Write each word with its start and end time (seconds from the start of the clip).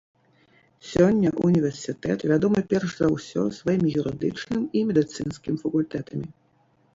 Сёння 0.91 1.29
універсітэт 1.47 2.19
вядомы 2.31 2.63
перш 2.71 2.89
за 3.01 3.07
ўсё 3.17 3.43
сваімі 3.59 3.93
юрыдычным 4.05 4.65
і 4.81 4.85
медыцынскім 4.89 5.61
факультэтамі. 5.67 6.27